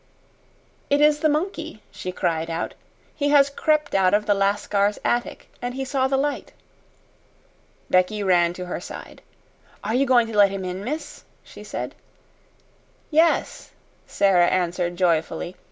"It 0.89 0.99
is 0.99 1.19
the 1.19 1.29
monkey," 1.29 1.83
she 1.91 2.11
cried 2.11 2.49
out. 2.49 2.73
"He 3.13 3.29
has 3.29 3.51
crept 3.51 3.93
out 3.93 4.15
of 4.15 4.25
the 4.25 4.33
Lascar's 4.33 4.97
attic, 5.05 5.47
and 5.61 5.75
he 5.75 5.85
saw 5.85 6.07
the 6.07 6.17
light." 6.17 6.53
Becky 7.87 8.23
ran 8.23 8.53
to 8.53 8.65
her 8.65 8.79
side. 8.79 9.21
"Are 9.83 9.93
you 9.93 10.07
going 10.07 10.25
to 10.25 10.35
let 10.35 10.49
him 10.49 10.65
in, 10.65 10.83
miss?" 10.83 11.23
she 11.43 11.63
said. 11.63 11.93
"Yes," 13.11 13.73
Sara 14.07 14.47
answered 14.47 14.95
joyfully. 14.95 15.55